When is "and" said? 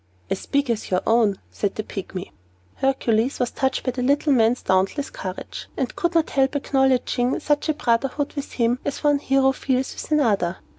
5.77-5.95